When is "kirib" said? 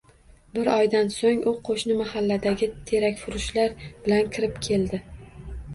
4.39-4.61